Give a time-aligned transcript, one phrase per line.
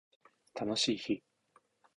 [0.55, 1.21] 楽しい日